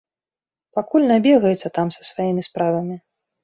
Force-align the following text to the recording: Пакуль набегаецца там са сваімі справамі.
Пакуль 0.79 1.05
набегаецца 1.11 1.73
там 1.77 1.87
са 1.99 2.09
сваімі 2.11 2.49
справамі. 2.51 2.95